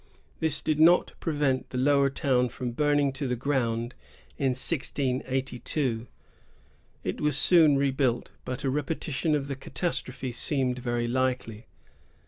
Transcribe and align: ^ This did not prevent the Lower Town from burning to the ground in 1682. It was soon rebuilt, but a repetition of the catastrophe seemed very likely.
^ 0.01 0.03
This 0.39 0.63
did 0.63 0.79
not 0.79 1.13
prevent 1.19 1.69
the 1.69 1.77
Lower 1.77 2.09
Town 2.09 2.49
from 2.49 2.71
burning 2.71 3.13
to 3.13 3.27
the 3.27 3.35
ground 3.35 3.93
in 4.35 4.53
1682. 4.55 6.07
It 7.03 7.21
was 7.21 7.37
soon 7.37 7.77
rebuilt, 7.77 8.31
but 8.43 8.63
a 8.63 8.71
repetition 8.71 9.35
of 9.35 9.47
the 9.47 9.55
catastrophe 9.55 10.31
seemed 10.31 10.79
very 10.79 11.07
likely. 11.07 11.67